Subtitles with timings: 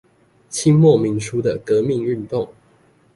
[0.49, 2.51] 清末民初的革命運動